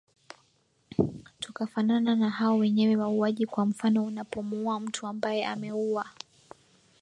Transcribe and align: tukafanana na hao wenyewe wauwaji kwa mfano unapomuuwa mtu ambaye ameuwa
tukafanana 1.39 2.15
na 2.15 2.29
hao 2.29 2.57
wenyewe 2.57 2.95
wauwaji 2.95 3.45
kwa 3.45 3.65
mfano 3.65 4.05
unapomuuwa 4.05 4.79
mtu 4.79 5.07
ambaye 5.07 5.45
ameuwa 5.45 6.07